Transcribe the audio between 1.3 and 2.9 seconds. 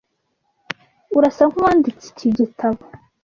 nkuwanditse iki gitabo.